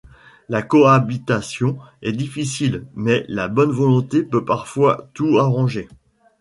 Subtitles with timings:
[0.49, 5.87] La cohabitation est difficile, mais la bonne volonté peut parfois tout arranger.